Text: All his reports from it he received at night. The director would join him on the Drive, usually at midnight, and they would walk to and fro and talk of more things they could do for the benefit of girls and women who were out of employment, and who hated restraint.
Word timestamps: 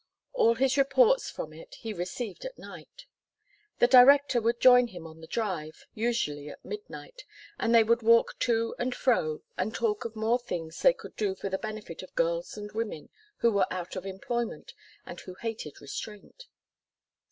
All 0.33 0.55
his 0.55 0.77
reports 0.79 1.29
from 1.29 1.53
it 1.53 1.75
he 1.75 1.93
received 1.93 2.43
at 2.43 2.57
night. 2.57 3.05
The 3.77 3.85
director 3.85 4.41
would 4.41 4.59
join 4.59 4.87
him 4.87 5.05
on 5.05 5.21
the 5.21 5.27
Drive, 5.27 5.85
usually 5.93 6.49
at 6.49 6.65
midnight, 6.65 7.23
and 7.59 7.71
they 7.75 7.83
would 7.83 8.01
walk 8.01 8.39
to 8.39 8.73
and 8.79 8.95
fro 8.95 9.43
and 9.59 9.75
talk 9.75 10.03
of 10.03 10.15
more 10.15 10.39
things 10.39 10.81
they 10.81 10.93
could 10.95 11.15
do 11.15 11.35
for 11.35 11.49
the 11.49 11.59
benefit 11.59 12.01
of 12.01 12.15
girls 12.15 12.57
and 12.57 12.71
women 12.71 13.09
who 13.41 13.51
were 13.51 13.71
out 13.71 13.95
of 13.95 14.07
employment, 14.07 14.73
and 15.05 15.19
who 15.19 15.35
hated 15.35 15.79
restraint. 15.79 16.47